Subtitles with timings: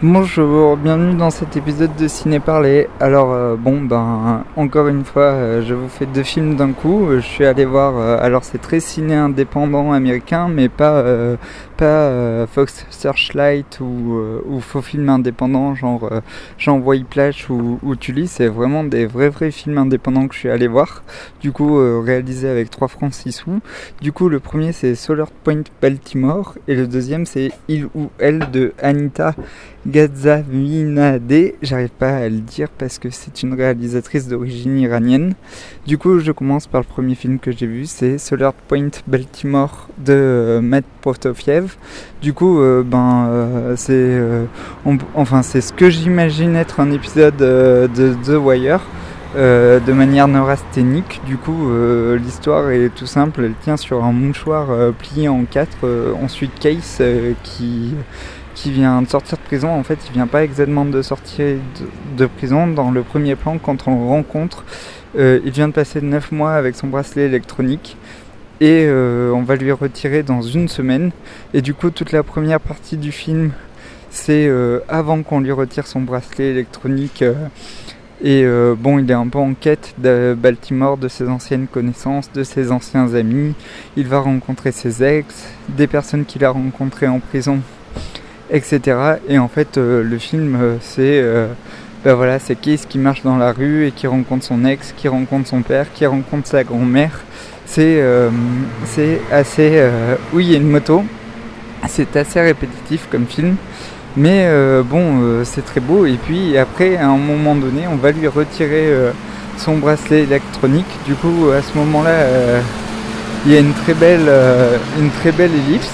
[0.00, 2.86] Bonjour, bienvenue dans cet épisode de Ciné Parler.
[3.00, 7.08] Alors euh, bon ben encore une fois euh, je vous fais deux films d'un coup.
[7.16, 11.04] Je suis allé voir euh, alors c'est très ciné indépendant américain mais pas
[11.76, 16.08] pas Fox Searchlight ou, ou faux films indépendants genre
[16.58, 20.50] Jean Whiplash ou, ou Tully, c'est vraiment des vrais vrais films indépendants que je suis
[20.50, 21.02] allé voir.
[21.40, 23.60] Du coup réalisé avec 3 francs 6 sous.
[24.00, 28.48] Du coup le premier c'est Solar Point Baltimore et le deuxième c'est Il ou Elle
[28.52, 29.34] de Anita
[29.88, 35.32] Gazavinade, j'arrive pas à le dire parce que c'est une réalisatrice d'origine iranienne.
[35.86, 39.88] Du coup, je commence par le premier film que j'ai vu, c'est Solar Point Baltimore
[39.96, 41.76] de euh, Matt Protofiev.
[42.20, 44.20] Du coup, euh, ben, euh, c'est,
[45.14, 48.82] enfin, ce que j'imagine être un épisode de The Wire.
[49.34, 51.22] de manière neurasthénique.
[51.26, 51.70] Du coup,
[52.22, 53.42] l'histoire est tout simple.
[53.44, 55.86] Elle tient sur un mouchoir plié en quatre.
[56.22, 57.02] ensuite, Case
[57.42, 57.94] qui
[58.62, 59.70] qui vient de sortir de prison.
[59.70, 61.56] En fait, il vient pas exactement de sortir
[62.16, 62.66] de, prison.
[62.66, 64.64] Dans le premier plan, quand on le rencontre,
[65.16, 67.96] euh, il vient de passer 9 mois avec son bracelet électronique.
[68.60, 71.12] Et euh, on va lui retirer dans une semaine.
[71.54, 73.52] Et du coup, toute la première partie du film,
[74.10, 77.22] c'est euh, avant qu'on lui retire son bracelet électronique.
[78.24, 78.44] et
[78.76, 82.72] bon, il est un peu en quête de Baltimore, de ses anciennes connaissances, de ses
[82.72, 83.54] anciens amis.
[83.96, 87.60] Il va rencontrer ses ex, des personnes qu'il a rencontrées en prison
[88.50, 88.96] etc.
[89.28, 91.48] Et en fait, euh, le film, euh, c'est euh,
[92.04, 95.08] ben voilà, c'est Case qui marche dans la rue et qui rencontre son ex, qui
[95.08, 97.20] rencontre son père, qui rencontre sa grand-mère.
[97.66, 98.02] C'est
[99.30, 99.82] assez.
[100.32, 101.04] oui, il y a une moto.
[101.86, 103.56] C'est assez répétitif comme film.
[104.16, 104.48] Mais
[104.88, 106.06] bon, c'est très beau.
[106.06, 108.88] Et puis après, à un moment donné, on va lui retirer
[109.58, 110.86] son bracelet électronique.
[111.04, 112.60] Du coup, à ce moment-là,
[113.44, 115.90] il y a une très belle ellipse.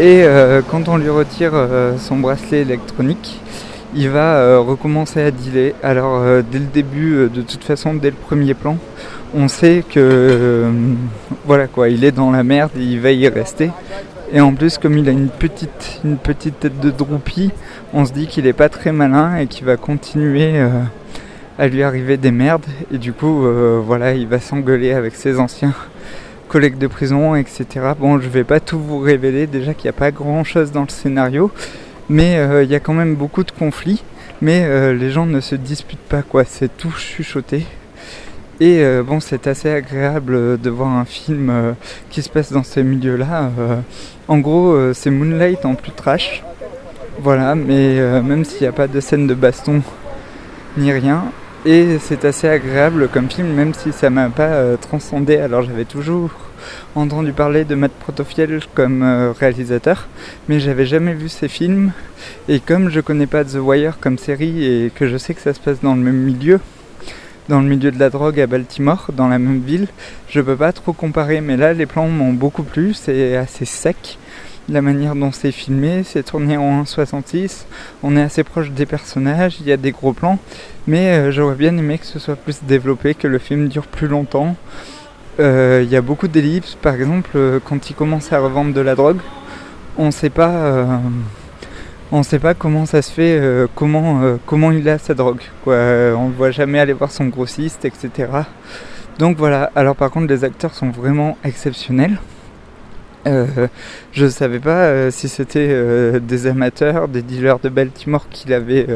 [0.00, 3.38] Et euh, quand on lui retire euh, son bracelet électronique,
[3.94, 5.74] il va euh, recommencer à dealer.
[5.82, 8.78] Alors dès le début, de toute façon, dès le premier plan,
[9.34, 10.72] on sait que
[11.44, 13.72] voilà quoi, il est dans la merde et il va y rester.
[14.32, 17.50] Et en plus, comme il a une petite, une petite tête de droupie,
[17.92, 20.54] on se dit qu'il est pas très malin et qu'il va continuer
[21.58, 22.64] à lui arriver des merdes.
[22.90, 23.44] Et du coup,
[23.84, 25.74] voilà, il va s'engueuler avec ses anciens
[26.50, 27.66] collègues de prison, etc.
[27.96, 30.82] Bon, je vais pas tout vous révéler, déjà qu'il n'y a pas grand chose dans
[30.82, 31.52] le scénario,
[32.08, 34.02] mais euh, il y a quand même beaucoup de conflits,
[34.42, 37.64] mais euh, les gens ne se disputent pas, quoi, c'est tout chuchoté.
[38.58, 41.76] Et euh, bon, c'est assez agréable de voir un film
[42.10, 43.52] qui se passe dans ces milieux-là.
[44.26, 46.42] en gros, c'est Moonlight en plus trash.
[47.20, 49.82] Voilà, mais même s'il n'y a pas de scène de baston
[50.76, 51.24] ni rien,
[51.66, 55.36] et c'est assez agréable comme film, même si ça m'a pas euh, transcendé.
[55.36, 56.30] Alors j'avais toujours
[56.94, 60.08] entendu parler de Matt Protofiel comme euh, réalisateur,
[60.48, 61.92] mais j'avais jamais vu ses films.
[62.48, 65.52] Et comme je connais pas The Wire comme série et que je sais que ça
[65.52, 66.60] se passe dans le même milieu,
[67.48, 69.88] dans le milieu de la drogue à Baltimore, dans la même ville,
[70.28, 71.40] je peux pas trop comparer.
[71.40, 74.18] Mais là, les plans m'ont beaucoup plu, c'est assez sec
[74.70, 77.64] la manière dont c'est filmé, c'est tourné en 1.66,
[78.02, 80.38] on est assez proche des personnages, il y a des gros plans,
[80.86, 84.06] mais euh, j'aurais bien aimé que ce soit plus développé, que le film dure plus
[84.06, 84.56] longtemps.
[85.40, 88.80] Euh, il y a beaucoup d'ellipses, par exemple, euh, quand il commence à revendre de
[88.80, 89.18] la drogue,
[89.98, 90.30] on sait
[92.22, 95.42] sait pas comment ça se fait, comment, il a sa drogue.
[95.66, 98.28] On ne voit jamais aller voir son grossiste, etc.
[99.18, 99.70] Donc voilà.
[99.74, 102.18] Alors par contre, les acteurs sont vraiment exceptionnels.
[103.26, 103.68] Euh,
[104.12, 108.86] je ne savais pas euh, si c'était euh, des amateurs, des dealers de Baltimore avait,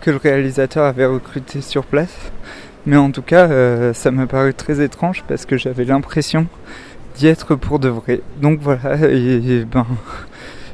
[0.00, 2.14] que le réalisateur avait recruté sur place.
[2.86, 6.46] Mais en tout cas, ça m'a paru très étrange parce que j'avais l'impression
[7.16, 8.20] d'y être pour de vrai.
[8.40, 9.86] Donc voilà, et, ben,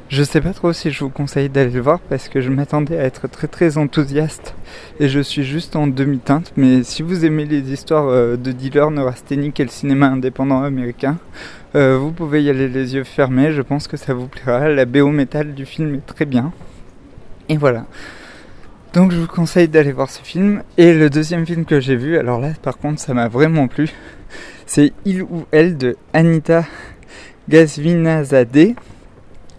[0.09, 2.99] je sais pas trop si je vous conseille d'aller le voir parce que je m'attendais
[2.99, 4.55] à être très très enthousiaste
[5.01, 6.53] et je suis juste en demi-teinte.
[6.57, 11.19] Mais si vous aimez les histoires de dealers neurasthéniques et le cinéma indépendant américain,
[11.77, 14.69] euh, vous pouvez y aller les yeux fermés, je pense que ça vous plaira.
[14.69, 16.53] La BO métal du film est très bien.
[17.49, 17.87] Et voilà.
[18.93, 20.63] Donc je vous conseille d'aller voir ce film.
[20.79, 23.91] Et le deuxième film que j'ai vu, alors là par contre ça m'a vraiment plu,
[24.67, 26.65] c'est Il ou Elle de Anita
[27.49, 28.77] Gazvinazadeh.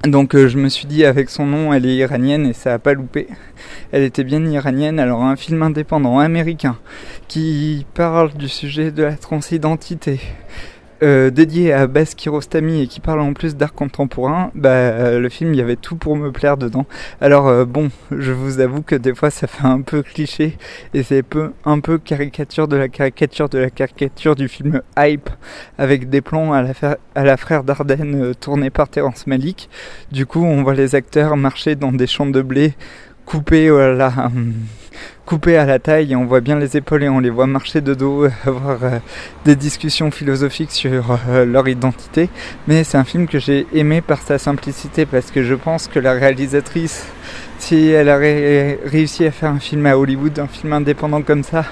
[0.04, 2.80] Donc euh, je me suis dit avec son nom elle est iranienne et ça a
[2.80, 3.28] pas loupé.
[3.92, 5.00] Elle était bien iranienne.
[5.00, 6.78] Alors un film indépendant américain
[7.28, 10.20] qui parle du sujet de la transidentité,
[11.04, 15.30] euh, dédié à Bas Kirostami et qui parle en plus d'art contemporain, bah, euh, le
[15.30, 16.86] film, il y avait tout pour me plaire dedans.
[17.22, 20.58] Alors euh, bon, je vous avoue que des fois ça fait un peu cliché
[20.94, 25.30] et c'est peu, un peu caricature de la caricature de la caricature du film Hype
[25.78, 26.74] avec des plans à la,
[27.16, 29.70] à la frère Dardenne tournés par Terence Malik.
[30.12, 32.74] Du coup, on voit les acteurs marcher dans des champs de blé
[33.26, 34.32] coupés à la
[35.26, 37.82] coupés à la taille et on voit bien les épaules et on les voit marcher
[37.82, 39.00] de dos, avoir euh,
[39.44, 42.30] des discussions philosophiques sur euh, leur identité.
[42.68, 46.00] Mais c'est un film que j'ai aimé par sa simplicité parce que je pense que
[46.00, 47.08] la réalisatrice,
[47.58, 51.66] si elle a réussi à faire un film à Hollywood, un film indépendant comme ça,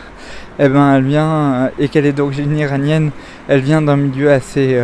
[0.57, 3.11] eh ben elle vient euh, et qu'elle est d'origine iranienne,
[3.47, 4.79] elle vient d'un milieu assez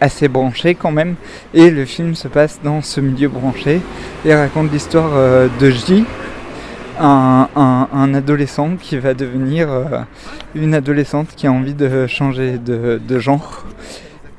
[0.00, 1.14] assez branché quand même
[1.54, 3.80] et le film se passe dans ce milieu branché
[4.24, 5.12] et raconte l'histoire
[5.60, 6.04] de J
[7.00, 9.84] un, adolescent qui va devenir euh,
[10.54, 13.64] une adolescente qui a envie de changer de, genre.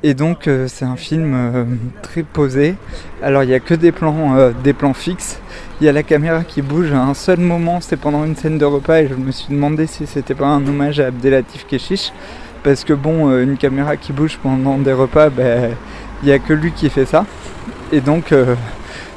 [0.02, 1.64] Et donc euh, c'est un film euh,
[2.02, 2.76] très posé.
[3.22, 5.40] Alors il n'y a que des plans, des plans fixes.
[5.80, 8.58] Il y a la caméra qui bouge à un seul moment, c'est pendant une scène
[8.58, 12.12] de repas et je me suis demandé si c'était pas un hommage à Abdelatif Keshish.
[12.62, 15.72] Parce que bon, une caméra qui bouge pendant des repas, ben,
[16.22, 17.26] il n'y a que lui qui fait ça.
[17.92, 18.32] Et donc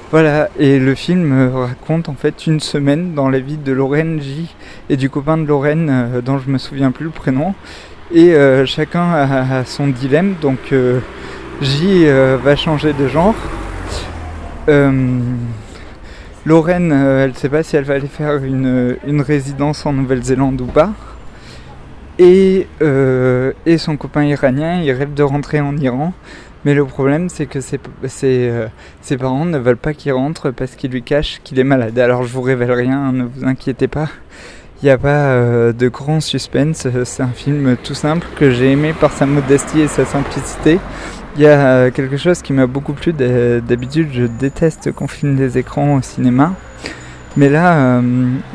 [0.10, 4.56] voilà, et le film raconte en fait une semaine dans la vie de Lorraine J
[4.90, 7.54] et du copain de Lorraine euh, dont je me souviens plus le prénom.
[8.14, 11.02] Et euh, chacun a, son dilemme, donc euh,
[11.62, 12.06] J
[12.42, 13.36] va changer de genre.
[16.46, 20.62] Lorraine, elle ne sait pas si elle va aller faire une, une résidence en Nouvelle-Zélande
[20.62, 20.92] ou pas.
[22.18, 22.68] Et,
[23.66, 26.14] et son copain iranien, il rêve de rentrer en Iran.
[26.68, 27.80] Mais le problème, c'est que ses,
[28.26, 28.68] euh,
[29.00, 31.98] ses, parents ne veulent pas qu'il rentre parce qu'ils lui cachent qu'il est malade.
[31.98, 34.10] Alors je vous révèle rien, ne vous inquiétez pas.
[34.82, 36.86] Il n'y a pas euh, de grand suspense.
[37.06, 40.78] C'est un film tout simple que j'ai aimé par sa modestie et sa simplicité.
[41.38, 43.14] Il y a euh, quelque chose qui m'a beaucoup plu.
[43.14, 46.52] D'habitude, je déteste qu'on filme des écrans au cinéma.
[47.38, 48.02] Mais là,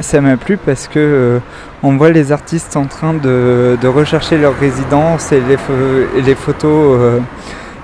[0.01, 1.41] ça m'a plu parce que
[1.83, 7.23] on voit les artistes en train de, rechercher leur résidence et les photos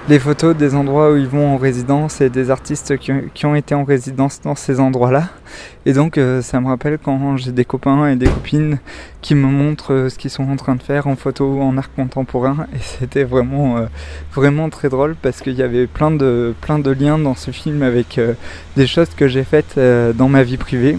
[0.09, 3.75] les photos des endroits où ils vont en résidence et des artistes qui, ont été
[3.75, 5.29] en résidence dans ces endroits-là.
[5.85, 8.79] Et donc euh, ça me rappelle quand j'ai des copains et des copines
[9.21, 11.93] qui me montrent euh, ce qu'ils sont en train de faire en photo en art
[11.93, 12.67] contemporain.
[12.75, 13.87] Et c'était vraiment, euh,
[14.33, 16.55] vraiment très drôle parce qu'il y avait plein de
[16.99, 18.19] liens dans ce film avec
[18.77, 20.97] des choses que j'ai faites dans ma vie privée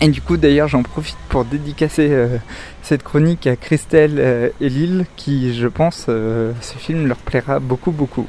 [0.00, 2.36] et du coup, d'ailleurs, j'en profite pour dédicacer euh,
[2.82, 7.60] cette chronique à Christelle euh, et Lille, qui, je pense, euh, ce film leur plaira
[7.60, 8.26] beaucoup, beaucoup.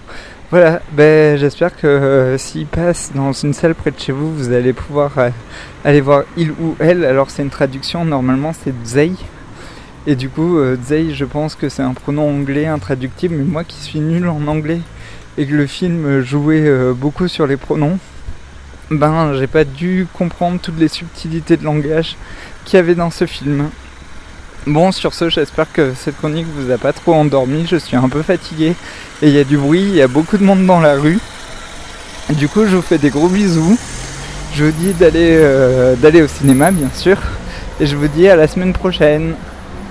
[0.49, 4.71] Voilà, ben, j'espère que s'il passe dans une salle près de chez vous, vous allez
[4.71, 5.11] pouvoir
[5.83, 7.03] aller voir il ou elle.
[7.03, 9.11] Alors, c'est une traduction, normalement, c'est Zei.
[10.05, 13.75] Et du coup, Zei, je pense que c'est un pronom anglais intraductible, mais moi qui
[13.75, 14.79] suis nul en anglais
[15.37, 17.99] et que le film jouait beaucoup sur les pronoms,
[18.91, 22.15] ben j'ai pas dû comprendre toutes les subtilités de langage
[22.65, 23.69] qu'il y avait dans ce film.
[24.65, 27.65] Bon, sur ce, j'espère que cette chronique vous a pas trop endormi.
[27.69, 28.75] Je suis un peu fatigué
[29.21, 31.19] et il y a du bruit, il y a beaucoup de monde dans la rue.
[32.29, 33.77] Du coup, je vous fais des gros bisous.
[34.53, 37.17] Je vous dis d'aller euh, d'aller au cinéma, bien sûr.
[37.79, 39.35] Et je vous dis à la semaine prochaine.